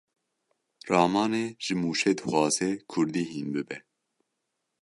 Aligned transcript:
Ramanê 0.91 1.43
ji 1.63 1.73
Mûşê 1.81 2.11
dixwaze 2.17 2.69
kurdî 2.91 3.23
hîn 3.31 3.47
bibe. 3.53 3.77